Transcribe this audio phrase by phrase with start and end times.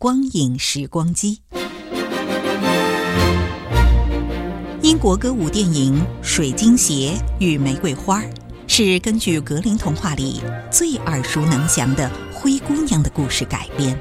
[0.00, 1.40] 光影时光机》。
[4.80, 8.20] 英国歌舞电影《水晶鞋与玫瑰花》
[8.68, 13.98] 是根据格林童话里最耳熟能详的灰姑娘的故事改编。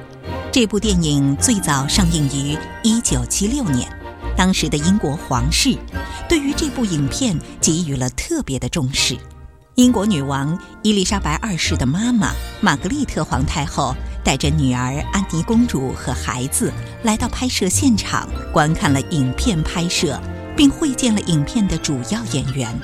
[0.51, 3.91] 这部电影最早上映于1976年，
[4.37, 5.75] 当时的英国皇室
[6.29, 9.17] 对于这部影片给予了特别的重视。
[9.73, 13.95] 英国女王伊丽莎白二世的妈妈玛格丽特皇太后
[14.27, 16.69] 带着女儿安妮公主和孩子
[17.03, 20.19] 来到拍摄现场，观看了影片拍摄，
[20.53, 22.77] 并会见了影片的主要演员。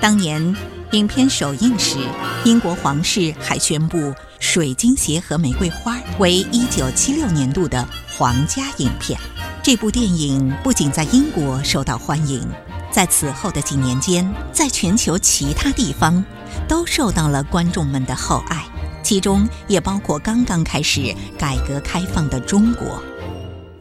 [0.00, 0.56] 当年
[0.92, 1.98] 影片首映时，
[2.42, 3.98] 英国皇室还宣布
[4.40, 7.86] 《水晶鞋和玫瑰花》为1976年度的
[8.16, 9.20] 皇家影片。
[9.62, 12.48] 这部电影不仅在英国受到欢迎。
[12.90, 16.24] 在此后的几年间，在全球其他地方
[16.66, 18.64] 都受到了观众们的厚爱，
[19.08, 23.02] 其中也包括刚刚开始改革开放的中国。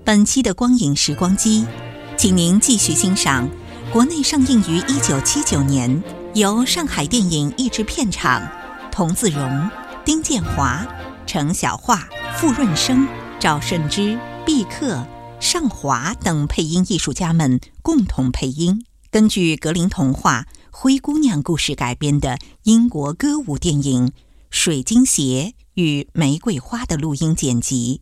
[0.05, 1.65] 本期的光影时光机，
[2.15, 3.45] 请您继续欣赏
[3.91, 6.01] 国内上映于1979年，
[6.33, 8.41] 由上海电影译制片厂
[8.89, 9.69] 童自荣、
[10.05, 10.87] 丁建华、
[11.25, 13.05] 程小桦、傅润生、
[13.37, 15.05] 赵慎之、毕克、
[15.41, 18.85] 尚华等配音艺术家们共同配音。
[19.11, 24.07] 根据格林童话《灰姑娘》故事改编的英国歌舞电影
[24.49, 28.01] 《水晶鞋与玫瑰花》的录音剪辑，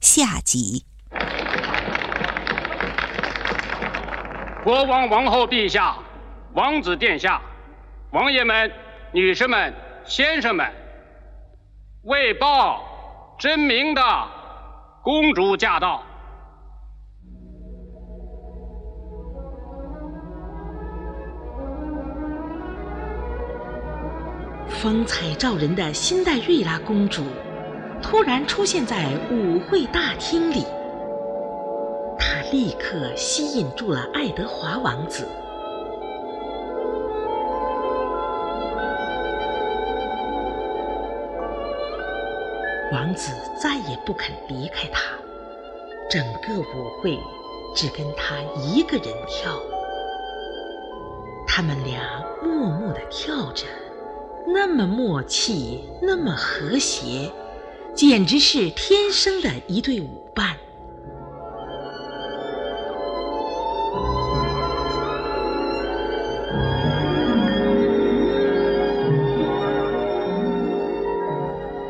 [0.00, 0.84] 下集。
[4.64, 5.96] 国王、王后陛下、
[6.54, 7.40] 王子殿下、
[8.10, 8.72] 王爷们、
[9.12, 9.74] 女士们、
[10.06, 10.72] 先生们，
[12.02, 14.02] 为报真名的
[15.02, 16.02] 公主驾到。
[24.82, 27.22] 风采照人的辛黛瑞拉公主
[28.02, 30.66] 突然出现在舞会大厅里，
[32.18, 35.24] 她立刻吸引住了爱德华王子。
[42.90, 45.00] 王子再也不肯离开她，
[46.10, 47.16] 整个舞会
[47.72, 49.56] 只跟她一个人跳。
[51.46, 52.02] 他们俩
[52.42, 53.64] 默默地跳着。
[54.46, 57.30] 那么默契，那么和谐，
[57.94, 60.56] 简直是天生的一对舞伴。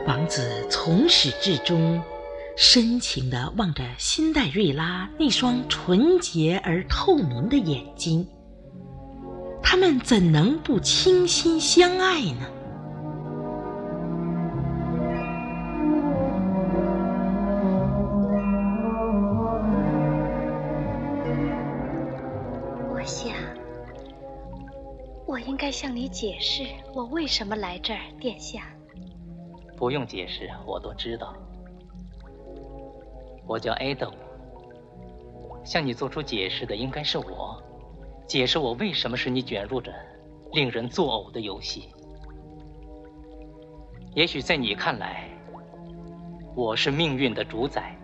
[0.06, 2.02] 王子从始至终
[2.56, 8.26] 深情地望着辛黛瑞拉那双纯洁而透明的眼睛。
[9.82, 12.47] 他们怎能不倾心相爱呢？
[22.94, 23.34] 我想，
[25.26, 26.62] 我应该向你解释
[26.94, 28.62] 我为什么来这儿，殿下。
[29.76, 31.34] 不用解释，我都知道。
[33.48, 34.12] 我叫 Ada，
[35.65, 37.60] 向你做出解释的应该是我。
[38.27, 39.92] 解释我为什么使你卷入着
[40.53, 41.89] 令人作呕的游戏。
[44.15, 45.28] 也许在你看来，
[46.54, 47.97] 我是命运的主宰，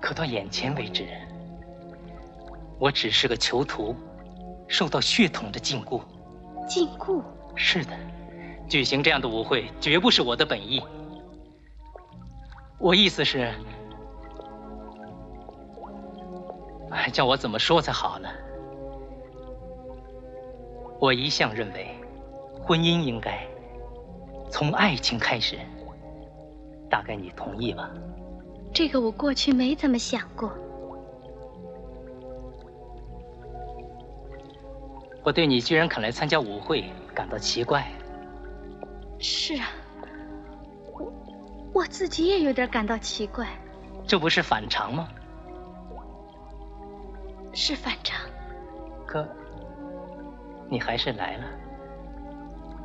[0.00, 1.06] 可到眼前为止，
[2.78, 3.94] 我只是个囚徒，
[4.66, 6.00] 受到血统的禁锢。
[6.66, 7.22] 禁锢？
[7.54, 7.96] 是的，
[8.68, 10.82] 举行这样的舞会绝不是我的本意。
[12.78, 13.52] 我意思是，
[17.12, 18.28] 叫我怎么说才好呢？
[21.00, 21.94] 我一向认为，
[22.62, 23.44] 婚姻应该
[24.50, 25.58] 从爱情开始。
[26.88, 27.90] 大概你同意吧？
[28.72, 30.52] 这个我过去没怎么想过。
[35.24, 36.84] 我对你居然肯来参加舞会
[37.14, 37.86] 感到奇怪。
[39.18, 39.68] 是啊，
[40.92, 41.12] 我
[41.72, 43.48] 我自己也有点感到奇怪。
[44.06, 45.08] 这不是反常吗？
[47.54, 48.18] 是反常。
[49.06, 49.28] 可
[50.68, 51.44] 你还是来了，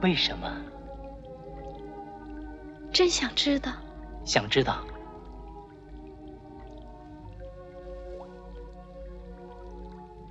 [0.02, 0.52] 为什么？
[2.92, 3.72] 真想知道。
[4.26, 4.84] 想知道。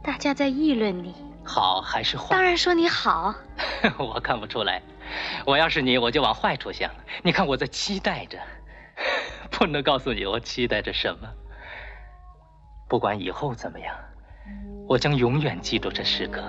[0.02, 2.28] 大家在议论你，好还是坏？
[2.30, 3.34] 当然说你好。
[3.98, 4.82] 我看不出来，
[5.46, 6.90] 我要是你，我就往坏处想。
[7.22, 8.38] 你看我在期待着，
[9.50, 11.28] 不能告诉你我期待着什么。
[12.88, 13.96] 不管以后怎么样，
[14.88, 16.40] 我将永远记住这时刻，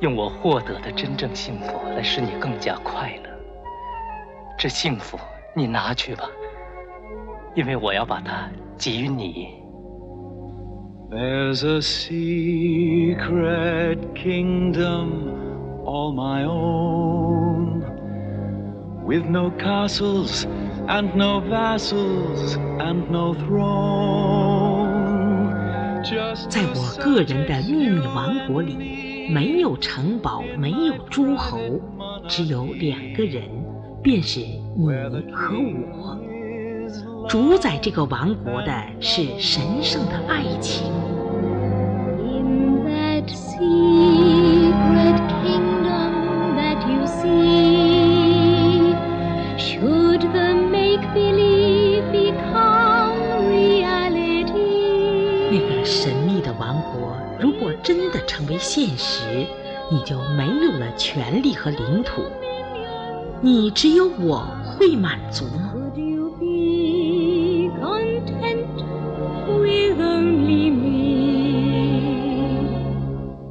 [0.00, 3.30] 用我获得的真正幸福来使你更加快乐。
[4.58, 5.16] 这幸福
[5.54, 6.24] 你拿去吧，
[7.54, 9.54] 因为我要把它给予你。
[11.10, 13.16] There's a secret
[14.14, 15.12] kingdom
[15.84, 17.84] all my own,
[19.06, 20.44] with no castles
[20.88, 24.67] and no vassals and no throne.
[26.48, 31.58] 在我个人的秘密王国里，没有城堡，没有诸侯，
[32.26, 33.42] 只有两个人，
[34.02, 34.86] 便是你
[35.32, 36.18] 和我。
[37.28, 40.90] 主宰这个王国的是神圣的爱情。
[58.28, 59.46] 成为现实，
[59.90, 62.22] 你就没有了权利和领土，
[63.40, 65.72] 你只有我会满足吗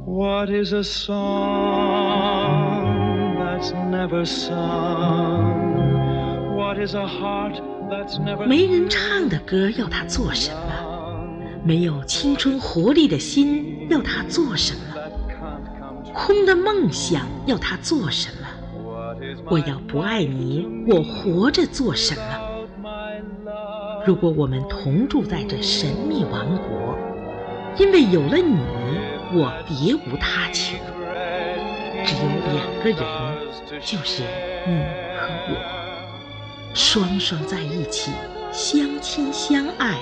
[0.06, 1.08] ？What is a song
[3.38, 5.74] that's never sung?
[6.56, 7.60] What is a heart
[7.90, 10.58] that's never 没人唱的歌要它做什么？
[11.64, 14.80] 没有青春活力的心要他做什么？
[16.14, 18.46] 空的梦想要他做什么？
[19.50, 22.22] 我要不爱你，我活着做什么？
[24.06, 26.96] 如果我们同住在这神秘王国，
[27.76, 28.56] 因为有了你。
[29.30, 30.78] 我别无他求，
[32.02, 32.22] 只有
[32.54, 32.98] 两个人，
[33.84, 34.22] 就是
[34.66, 34.80] 你
[35.18, 38.10] 和我，双双在一起，
[38.50, 39.98] 相亲相爱，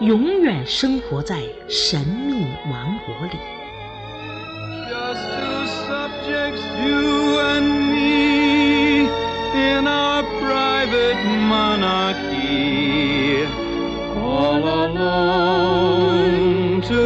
[0.00, 3.58] 永远生活在神秘王国里。
[16.70, 16.98] 王子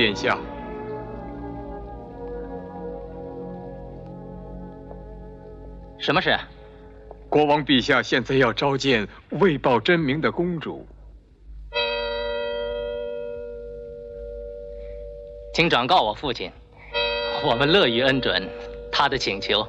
[0.00, 0.38] 殿下，
[5.98, 6.34] 什么事？
[7.28, 10.86] 国王陛下现在要召见未报真名的公主，
[15.52, 16.50] 请转告我父亲，
[17.44, 18.48] 我们乐于恩准
[18.90, 19.68] 他的请求。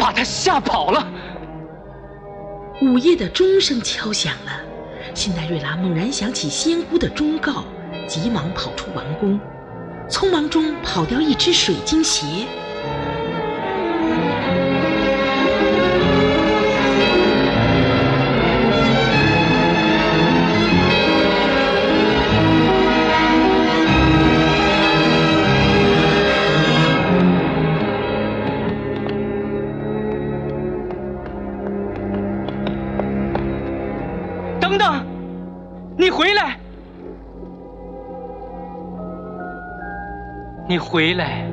[0.00, 1.06] 把他吓跑了。
[2.80, 4.52] 午夜的钟声敲响了，
[5.14, 7.62] 辛黛瑞拉猛然想起仙姑的忠告，
[8.08, 9.38] 急忙跑出王宫，
[10.08, 12.46] 匆忙中跑掉一只水晶鞋。
[34.80, 35.04] 等
[35.98, 36.58] 你回来。
[40.66, 41.46] 你回来。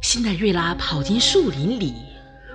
[0.00, 1.94] 辛黛瑞拉跑进树林里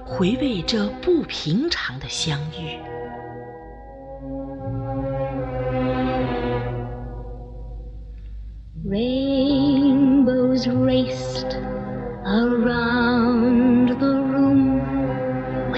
[0.04, 2.80] 回味这不平常的相遇。
[8.84, 11.58] Rainbows raced
[12.26, 12.97] around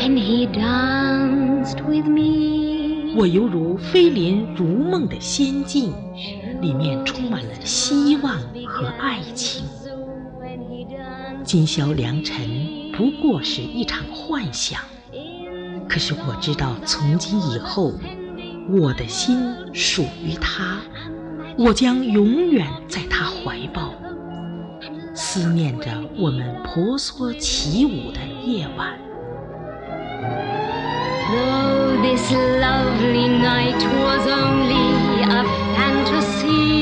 [0.10, 3.14] when he danced with me.
[3.16, 5.94] 我犹如飞临如梦的仙境，
[6.62, 8.36] 里面充满了希望
[8.66, 9.64] 和爱情。
[11.44, 12.48] 今宵良辰
[12.94, 14.82] 不过是一场幻想，
[15.88, 17.94] 可是我知道，从今以后，
[18.70, 19.38] 我的心
[19.74, 20.80] 属于他。
[21.58, 23.94] 我将永远在他怀抱，
[25.14, 28.98] 思念着我们婆娑起舞的夜晚。
[30.22, 35.44] Though this lovely night was only a
[35.76, 36.79] fantasy,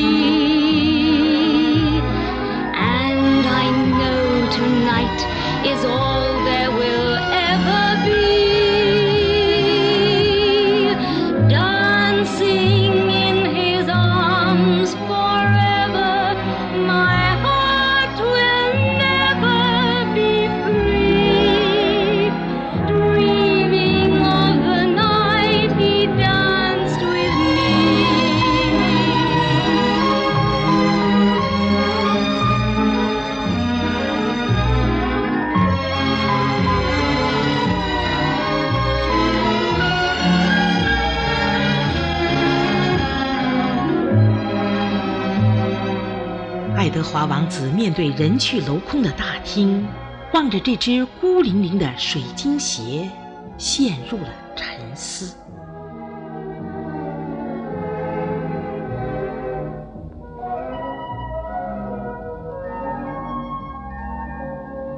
[47.07, 49.87] 华王子面对人去楼空的大厅，
[50.33, 53.09] 望着这只孤零零的水晶鞋，
[53.57, 55.33] 陷入了沉思。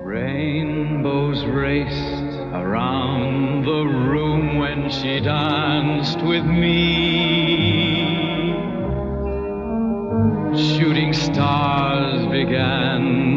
[0.03, 6.78] Rainbows raced around the room when she danced with me.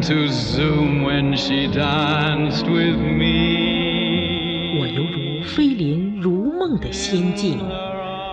[0.03, 4.81] To zoom when she danced with me.
[4.81, 7.59] 我犹如飞临如梦的仙境，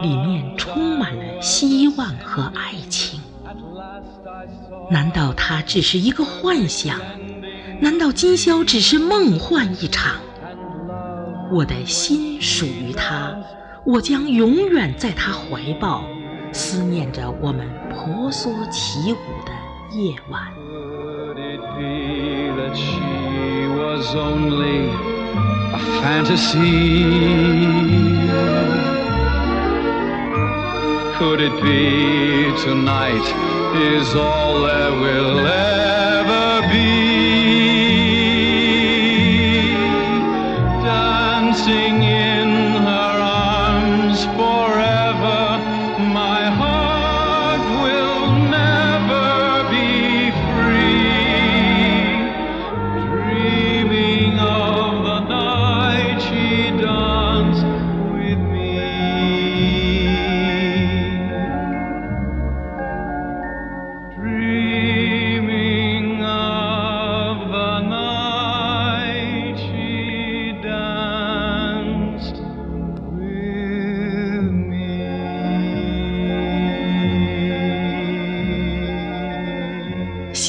[0.02, 3.20] 里面充满了希望和爱情。
[4.90, 7.00] 难道它只是一个幻想？
[7.80, 10.16] 难道今宵只是梦幻一场？
[11.52, 13.38] 我的心属于他，
[13.86, 16.04] 我将永远在他怀抱，
[16.52, 19.52] 思念着我们婆娑起舞的
[19.96, 20.42] 夜晚。
[22.70, 24.90] That she was only
[25.74, 27.04] a fantasy?
[31.18, 33.26] Could it be tonight
[33.76, 37.09] is all there will ever be?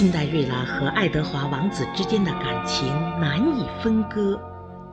[0.01, 2.89] 辛黛瑞拉和爱德华王子之间的感情
[3.21, 4.41] 难以分割，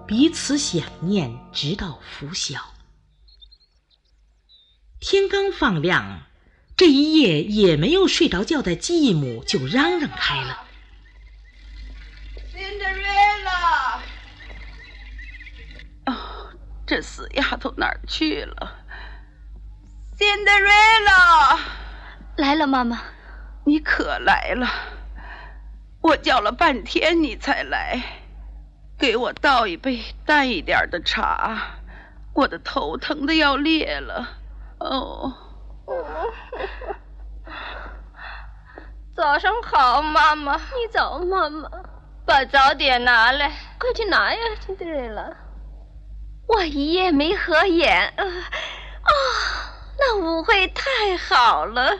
[0.07, 2.73] 彼此想念，直到拂晓。
[5.01, 6.21] 天刚放亮，
[6.77, 10.63] 这一夜也没有睡着觉的继母就嚷嚷开了。
[12.53, 13.99] Cinderella！
[16.05, 16.53] 哦，
[16.87, 18.85] 这死丫头哪儿去了
[20.17, 21.59] ？Cinderella！
[22.37, 23.03] 来了，妈妈。
[23.65, 24.69] 你可来了！
[25.99, 28.01] 我叫了半天你才来，
[29.00, 31.56] 给我倒一杯淡一点的茶，
[32.34, 34.27] 我的头疼的要裂了。
[34.80, 35.34] 哦，
[39.16, 40.56] 早上好，妈妈。
[40.56, 41.70] 你早，妈妈。
[42.25, 43.50] 把早点拿来，
[43.80, 45.30] 快去拿呀，辛德瑞拉。
[46.48, 49.12] 我一夜没合眼，啊、啊，
[49.98, 52.00] 那舞会太好了。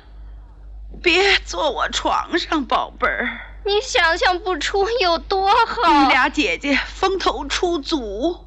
[1.02, 3.40] 别坐我床上，宝贝儿。
[3.68, 6.04] 你想象不出有多好。
[6.04, 8.46] 你俩姐姐风头出足，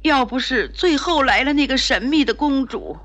[0.00, 2.96] 要不是最后来了那个神秘的公主，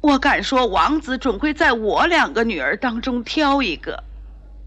[0.00, 4.04] 我敢说王子准会在我两个女儿当中挑一个。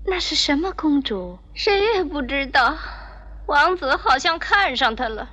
[0.05, 1.39] 那是什么公主？
[1.53, 2.75] 谁也不知道。
[3.45, 5.29] 王子好像看上她了。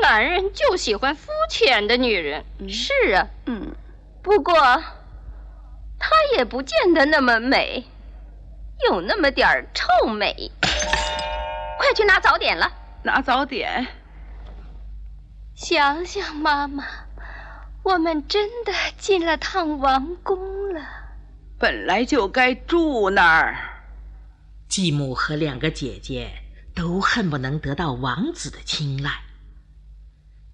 [0.00, 2.44] 男人就喜欢肤浅的女人。
[2.68, 3.74] 是啊，嗯，
[4.22, 4.54] 不过
[5.98, 7.84] 她也不见得那么美，
[8.88, 10.50] 有那么点儿臭美。
[11.78, 12.70] 快去拿早点了。
[13.02, 13.86] 拿早点。
[15.54, 16.84] 想想妈妈，
[17.82, 20.80] 我们真的进了趟王宫了。
[21.58, 23.56] 本来就该住那儿。
[24.68, 26.30] 继母和两个姐姐
[26.74, 29.10] 都恨不能得到王子的青睐。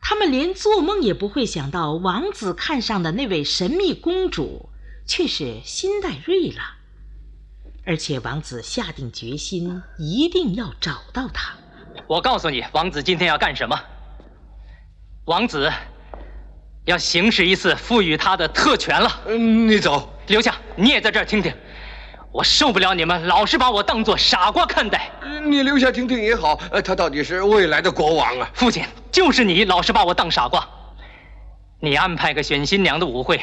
[0.00, 4.70] 他们连做梦也不会想到，王子看上的那位神秘公主
[5.06, 6.77] 却是辛黛瑞拉，
[7.88, 11.54] 而且王子下定决心一定要找到他。
[12.06, 13.80] 我告诉你，王子今天要干什么？
[15.24, 15.72] 王子
[16.84, 19.10] 要行使一次赋予他的特权了。
[19.28, 21.50] 嗯，你走，留下，你也在这儿听听。
[22.30, 25.10] 我受不了你们老是把我当做傻瓜看待。
[25.46, 26.60] 你留下听听也好。
[26.70, 28.50] 呃，他到底是未来的国王啊。
[28.52, 30.68] 父亲，就是你老是把我当傻瓜。
[31.80, 33.40] 你安排个选新娘的舞会，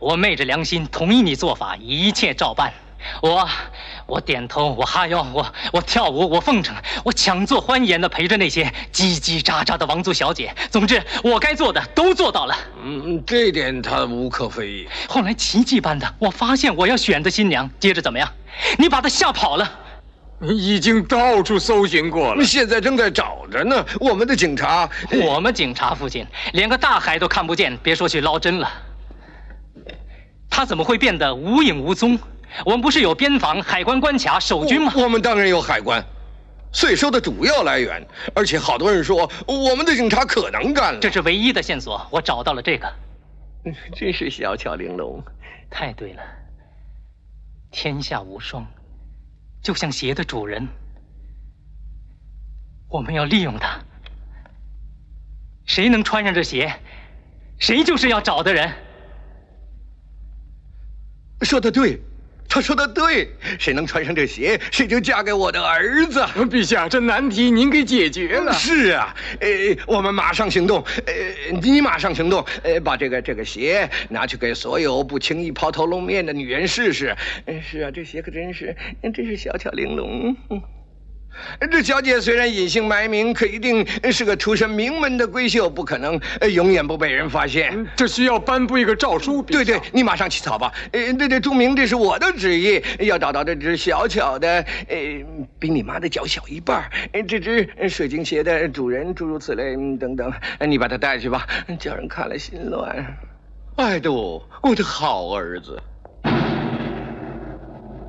[0.00, 2.74] 我昧着良心同意你做法，一切照办。
[3.22, 3.48] 我，
[4.06, 6.74] 我点头，我哈腰，我我跳舞，我奉承，
[7.04, 10.54] 我强作欢颜的陪着那些叽叽喳喳的王族小姐。
[10.70, 12.56] 总之，我该做的都做到了。
[12.82, 14.88] 嗯，这点他无可非议。
[15.08, 18.28] 后来奇迹般的，我发现我要选的新娘，接着怎么样？
[18.78, 19.80] 你把她吓跑了。
[20.42, 23.82] 已经到处搜寻过了，现在正在找着呢。
[23.98, 24.86] 我们的警察，
[25.24, 28.70] 我们警察父亲连个大海都看不见，别说去捞针了。
[30.50, 32.18] 他怎么会变得无影无踪？
[32.64, 34.92] 我们不是有边防、海关关卡、守军吗？
[34.96, 36.04] 我们当然有海关，
[36.72, 38.06] 税收的主要来源。
[38.34, 41.00] 而且好多人说我们的警察可能干了。
[41.00, 42.92] 这是唯一的线索，我找到了这个。
[43.94, 45.22] 真是小巧玲珑，
[45.68, 46.22] 太对了。
[47.70, 48.64] 天下无双，
[49.62, 50.66] 就像鞋的主人。
[52.88, 53.78] 我们要利用它。
[55.66, 56.72] 谁能穿上这鞋，
[57.58, 58.72] 谁就是要找的人。
[61.42, 62.00] 说的对。
[62.48, 63.28] 他说的对，
[63.58, 66.20] 谁能穿上这鞋，谁就嫁给我的儿子。
[66.50, 68.52] 陛下，这难题您给解决了。
[68.52, 69.48] 是啊，呃，
[69.86, 70.82] 我们马上行动。
[71.06, 71.12] 呃，
[71.60, 77.14] 你马上行动，呃，把这个这个鞋拿去给所有不轻易抛头露面的女人试试。
[77.62, 78.74] 是啊，这鞋可真是，
[79.14, 80.36] 真是小巧玲珑。
[81.70, 86.20] 这小姐虽然隐姓埋名，可一定是个出身名门的闺秀，不可能
[86.52, 87.86] 永远不被人发现。
[87.96, 89.42] 这需要颁布一个诏书。
[89.42, 90.72] 对对，你马上起草吧。
[90.92, 94.48] 呃，对对，注明这是我的旨意，要找到这只小巧的，
[94.88, 94.96] 呃，
[95.58, 96.90] 比你妈的脚小一半，
[97.28, 100.32] 这只水晶鞋的主人，诸如此类等等。
[100.68, 101.46] 你把它带去吧，
[101.78, 103.16] 叫人看了心乱。
[103.76, 105.80] 爱杜，我的好儿子。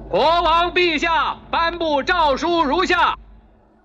[0.09, 3.17] 国王陛下颁布诏书如下：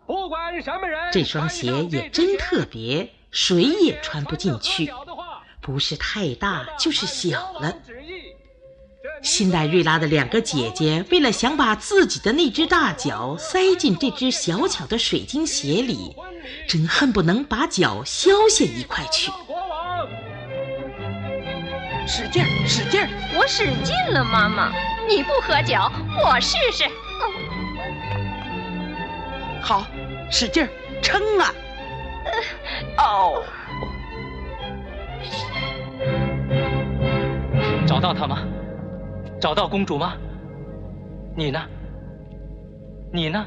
[0.06, 4.92] 不管什么人，这双鞋也真特别，谁也穿不进去，
[5.61, 7.74] 不是太大就是小了。
[9.20, 16.14] 辛黛瑞拉的两个姐姐为了想把自己的那只大脚塞进这只小巧的水晶鞋里，
[16.68, 19.32] 真恨不能把脚削下一块去。
[22.06, 23.08] 使劲儿，使劲儿！
[23.37, 24.72] 我使劲了，妈妈。
[25.14, 25.77] 你不喝酒，
[26.25, 26.85] 我试试。
[29.61, 29.87] 好，
[30.31, 30.68] 使劲儿，
[31.03, 31.55] 撑啊！
[32.96, 33.44] 哦，
[37.87, 38.42] 找到他吗？
[39.38, 40.16] 找到公主吗？
[41.37, 41.61] 你呢？
[43.12, 43.46] 你呢？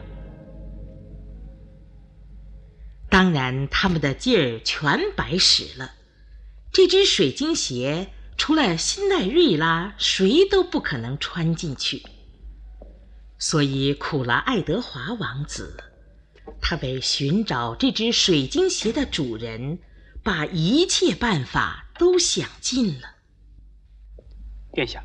[3.09, 5.93] 当然，他们的劲儿全白使了。
[6.71, 8.09] 这只水晶鞋。
[8.37, 12.03] 除了辛奈瑞拉，谁都不可能穿进去。
[13.37, 15.83] 所以苦了爱德华王子，
[16.61, 19.79] 他为寻找这只水晶鞋的主人，
[20.23, 23.15] 把一切办法都想尽了。
[24.73, 25.03] 殿下，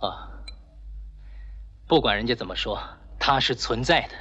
[0.00, 0.28] 啊，
[1.86, 2.78] 不管人家怎么说，
[3.18, 4.14] 它是存在的。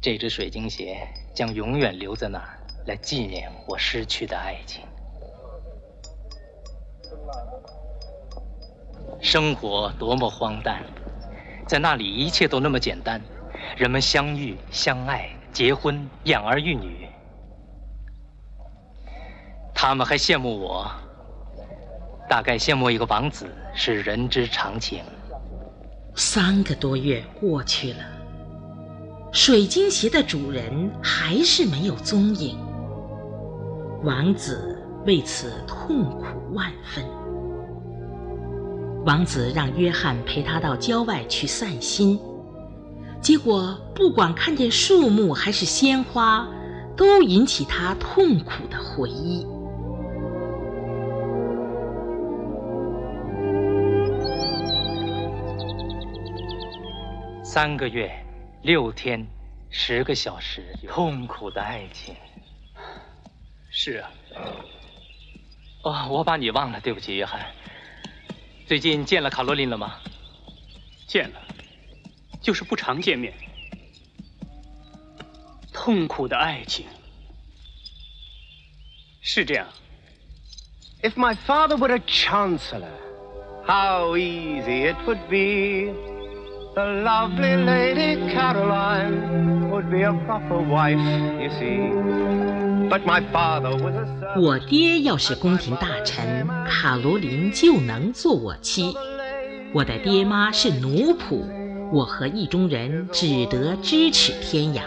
[0.00, 4.84] 这只水晶鞋将永远留在那儿，来纪念我失去的爱情。
[9.22, 10.82] 生活多么荒诞，
[11.64, 13.22] 在那里一切都那么简单，
[13.76, 17.06] 人们相遇、相爱、结婚、养儿育女。
[19.72, 20.90] 他们还羡慕我，
[22.28, 25.04] 大概羡慕一个王子是人之常情。
[26.16, 28.00] 三个多月过去了，
[29.32, 32.58] 水晶鞋的主人还是没有踪影，
[34.02, 37.21] 王子为此痛苦万分。
[39.04, 42.20] 王子让约翰陪他到郊外去散心，
[43.20, 46.48] 结果不管看见树木还是鲜花，
[46.96, 49.44] 都引起他痛苦的回忆。
[57.42, 58.08] 三个月，
[58.62, 59.26] 六天，
[59.68, 62.14] 十个小时，痛苦的爱情。
[63.68, 64.10] 是啊。
[65.82, 67.40] 哦，我把你忘了，对不起，约翰。
[68.72, 69.96] 最近见了卡罗琳了吗？
[71.06, 71.42] 见了，
[72.40, 73.34] 就是不常见面。
[75.74, 76.86] 痛苦的爱情，
[79.20, 79.66] 是这样。
[81.02, 82.88] If my father were a chancellor,
[83.66, 85.92] how easy it would be.
[86.74, 90.96] The lovely Lady Caroline would be a proper wife,
[91.42, 92.71] you see.
[92.92, 98.94] But my father was a 我爹要是宫廷大臣，卡罗琳就能做我妻。
[99.72, 101.40] 我的爹妈是奴仆，
[101.90, 104.82] 我和意中人只得咫尺天涯。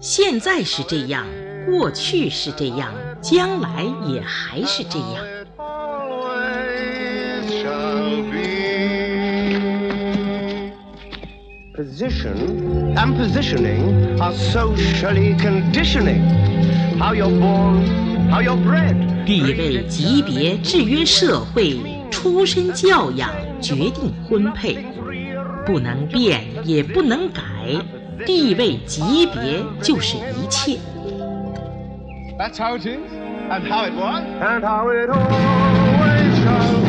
[0.00, 1.24] 现在是这样，
[1.66, 5.24] 过去是这样，将来也还是这样。
[11.76, 16.50] Position and positioning are socially conditioning.
[19.26, 21.76] 地位、级别制约社会，
[22.10, 23.28] 出身教养
[23.60, 24.78] 决定婚配，
[25.66, 27.42] 不能变也不能改，
[28.24, 30.78] 地位、级别就是一切。
[32.38, 32.98] That's how it is,
[33.50, 36.88] and how it was, and how it always shall be.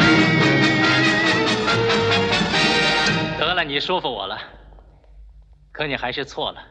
[3.39, 4.37] 得了，你说服我了。
[5.71, 6.61] 可你还是错了，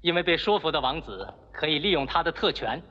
[0.00, 2.82] 因为被说服的王子可以利用他的特权。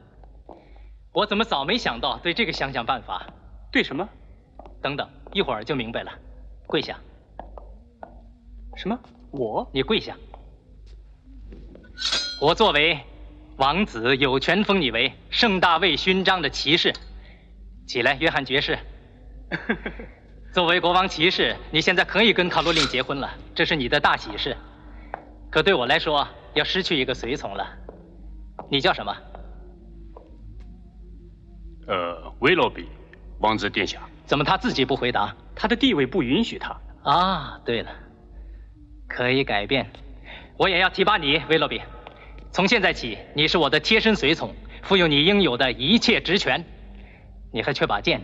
[1.12, 3.26] 我怎么早没想到对这个想想办法？
[3.72, 4.08] 对什么？
[4.82, 6.12] 等等，一会儿就明白了。
[6.67, 6.98] 跪下。
[8.76, 9.00] 什么？
[9.32, 9.69] 我？
[9.74, 10.15] 你跪下。
[12.41, 13.00] 我作为
[13.58, 16.93] 王子，有权封你为圣大卫勋章的骑士。
[17.88, 18.78] 起来，约翰爵士。
[20.54, 24.56] 作为国王骑士，你现在可以跟卡罗琳结婚了，这是你的大喜事。
[25.50, 27.68] 可对我来说，要失去一个随从了。
[28.70, 29.16] 你叫什么？
[31.88, 32.88] 呃，威洛比，
[33.40, 34.02] 王子殿下。
[34.26, 35.36] 怎么他自己不回答？
[35.56, 36.80] 他的地位不允许他。
[37.04, 37.90] 啊，对了，
[39.08, 39.90] 可以改变。
[40.58, 41.82] 我也要提拔你，威洛比。
[42.52, 46.64] 从现在起，你是我的贴身随从，负有你应有的一切职权。
[47.52, 48.22] 你还缺把剑，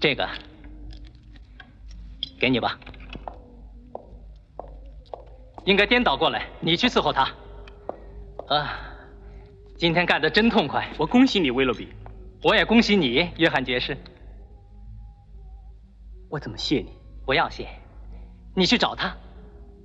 [0.00, 0.26] 这个
[2.40, 2.78] 给你吧。
[5.68, 7.30] 应该颠倒过来，你去伺候他。
[8.46, 8.80] 啊，
[9.76, 10.90] 今天干得真痛快！
[10.96, 11.88] 我恭喜你，威洛比。
[12.42, 13.94] 我也恭喜你，约翰爵士。
[16.30, 16.88] 我怎么谢你？
[17.26, 17.68] 不要谢，
[18.56, 19.14] 你去找他，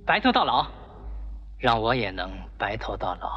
[0.06, 0.66] 白头到老，
[1.58, 3.36] 让我也能白头到老。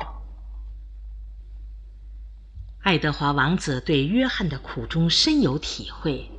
[2.84, 6.32] 爱德华王子对约翰的苦衷深有体会，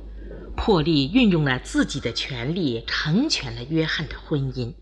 [0.57, 4.73] 破例运用了自己的权力，成全了约翰的婚姻。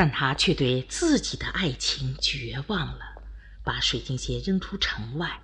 [0.00, 3.00] 但他却对自己的爱情绝望了，
[3.64, 5.40] 把水晶鞋扔出城外，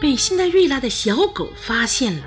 [0.00, 2.24] 被辛黛瑞拉的小狗发现了。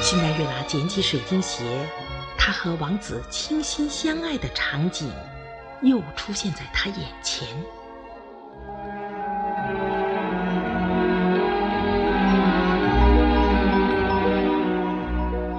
[0.00, 1.62] 辛黛瑞拉捡起水晶鞋，
[2.38, 5.10] 她和王子倾心相爱的场景
[5.84, 7.46] 又出现在他眼前。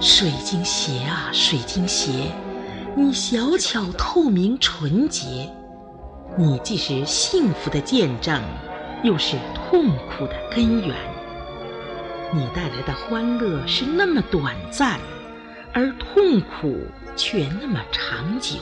[0.00, 2.30] 水晶鞋啊，水晶鞋，
[2.96, 5.48] 你小巧透明纯洁，
[6.36, 8.42] 你既是幸福的见证，
[9.02, 10.96] 又是痛苦的根源。
[12.32, 14.98] 你带来的欢乐是那么短暂，
[15.72, 16.76] 而痛苦
[17.14, 18.56] 却那么长久。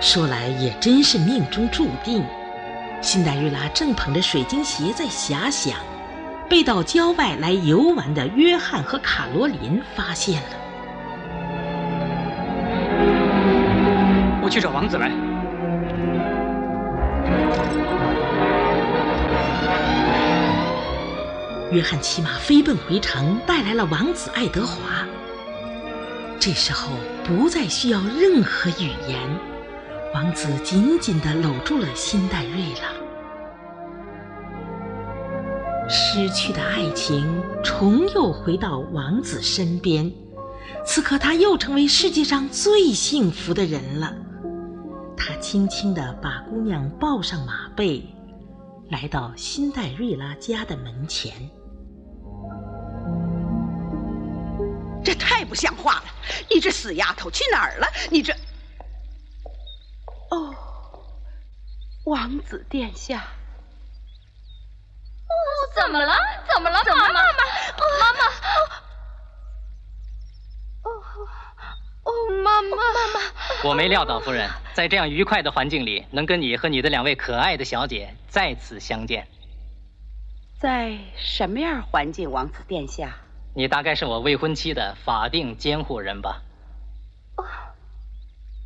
[0.00, 2.24] 说来也真是命中注定，
[3.02, 5.76] 辛黛瑞拉正捧着水晶鞋在遐想，
[6.48, 10.48] 被到郊外来游玩的约翰和卡罗琳发现了。
[14.42, 15.10] 我去找王子来。
[21.70, 25.06] 约翰骑马飞奔回城，带来了王子爱德华。
[26.40, 26.90] 这时候
[27.22, 29.49] 不再需要任何语言。
[30.12, 32.90] 王子紧紧地搂住了辛黛瑞拉。
[35.88, 40.12] 失去的爱情重又回到王子身边，
[40.84, 44.12] 此刻他又成为世界上最幸福的人了。
[45.16, 48.04] 他轻轻地把姑娘抱上马背，
[48.90, 51.32] 来到辛黛瑞拉家的门前。
[55.02, 56.04] 这太不像话了！
[56.48, 57.86] 你这死丫头去哪儿了？
[58.10, 58.34] 你这……
[60.30, 60.54] 哦，
[62.04, 63.18] 王子殿下。
[65.28, 65.34] 哦，
[65.74, 66.14] 怎么了？
[66.52, 66.82] 怎么了？
[66.84, 67.22] 妈妈，妈妈，
[67.98, 68.24] 妈妈。
[70.82, 70.90] 哦，
[72.04, 72.10] 哦，
[72.42, 73.20] 妈妈，妈妈。
[73.62, 79.28] 我没料到，夫人，在这样愉快的环境里，能跟你和你的两位可爱的小姐再次相见。
[80.58, 83.16] 在什么样环境，王子殿下？
[83.54, 86.42] 你大概是我未婚妻的法定监护人吧？
[87.36, 87.44] 哦，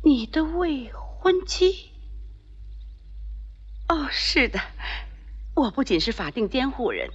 [0.03, 1.04] 你的未婚
[1.45, 1.91] 妻？
[3.87, 4.59] 哦，是的，
[5.53, 7.09] 我不仅是法定监护人，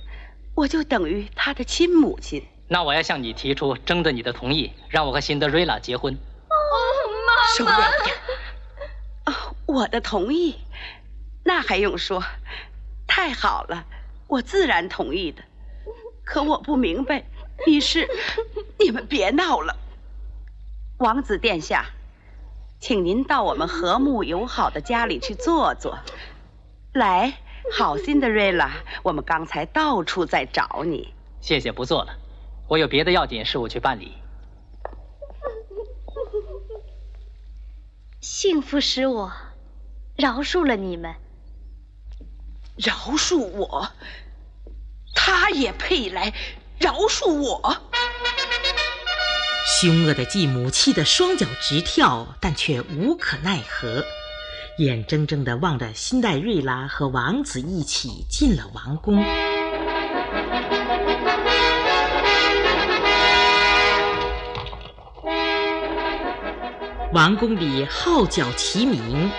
[0.54, 2.46] 我就等于他的亲母亲。
[2.68, 6.14] 那我要向你提出征得你的同意，让我和辛德瑞拉结婚。
[6.14, 6.56] 哦，
[7.26, 8.16] 妈收敛点。
[9.26, 10.56] 哦，我的同意？
[11.44, 12.22] 那还用说？
[13.08, 13.84] 太好了，
[14.28, 15.42] 我自然同意的。
[16.24, 17.24] 可我不明白。
[17.66, 18.08] 你是，
[18.78, 19.76] 你们别闹了，
[20.98, 21.90] 王子殿下，
[22.80, 25.98] 请您到我们和睦友好的家里去坐坐。
[26.94, 27.38] 来，
[27.72, 31.12] 好心的瑞拉，我们刚才到处在找你。
[31.40, 32.16] 谢谢，不做了，
[32.66, 34.14] 我有别的要紧事务去办理。
[38.20, 39.32] 幸福使我
[40.16, 41.14] 饶恕了你们，
[42.76, 43.88] 饶恕我，
[45.14, 46.32] 他也配来。
[46.80, 47.76] 饶恕我！
[49.72, 54.04] 凶恶的继母气得双脚直跳，但却无可奈何，
[54.78, 59.24] 眼睁睁地望着辛黛瑞拉和王子一起进了王宫。
[67.14, 69.30] 王宫里号角齐鸣，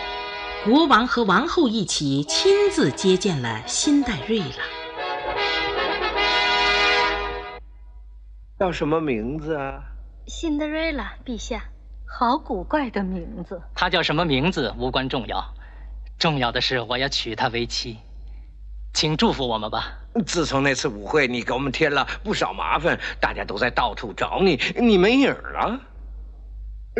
[0.65, 4.45] 国王和王后一起亲自接见了辛黛瑞拉。
[8.57, 9.90] 叫什么名字啊？
[10.27, 11.65] 辛德瑞拉，陛下，
[12.05, 13.61] 好古怪的名字。
[13.75, 15.53] 她叫什么名字无关重要，
[16.17, 17.99] 重要的是我要娶她为妻，
[18.93, 19.97] 请祝福我们吧。
[20.25, 25.79] 自从那次舞会，你给我们添了不少麻烦，大家都在到处找你，你没影了，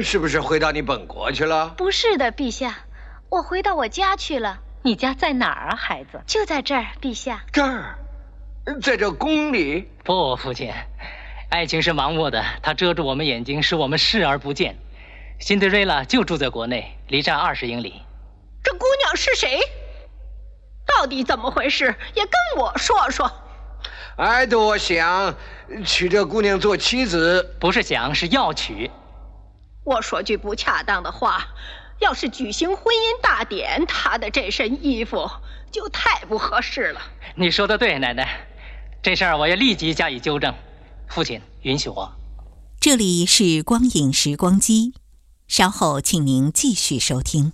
[0.04, 1.70] 是不是回到你本国去了？
[1.78, 2.80] 不是的，陛下，
[3.30, 4.60] 我回到我家去了。
[4.84, 6.22] 你家在哪儿啊，孩子？
[6.26, 7.44] 就在这儿，陛下。
[7.52, 8.00] 这儿，
[8.82, 9.88] 在这宫里？
[10.04, 10.74] 不，父亲。
[11.52, 14.78] 爱情是盲目的，它遮住我们眼睛，使我们视而不见。
[15.38, 18.02] 辛德瑞拉就住在国内，离站二十英里。
[18.64, 19.60] 这姑娘是谁？
[20.88, 21.94] 到底怎么回事？
[22.16, 23.30] 也跟我说说。
[24.16, 25.36] 爱多想
[25.86, 28.90] 娶这姑娘做妻子，不是想，是要娶。
[29.84, 31.48] 我说句不恰当的话，
[32.00, 35.30] 要是举行婚姻大典，她的这身衣服
[35.70, 37.02] 就太不合适了。
[37.36, 38.40] 你说的对，奶奶，
[39.04, 40.56] 这事儿我要立即加以纠正。
[41.14, 42.10] 父亲，允许我。
[42.80, 44.94] 这里是光影时光机，
[45.46, 47.52] 稍后请您继续收听。